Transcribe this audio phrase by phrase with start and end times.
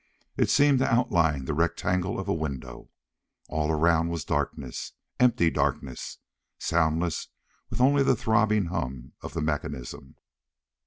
[0.35, 2.89] It seemed to outline the rectangle of a window.
[3.49, 4.93] All around was darkness.
[5.19, 6.17] Empty darkness.
[6.57, 7.27] Soundless,
[7.69, 10.15] with only the throbbing hum of the mechanism....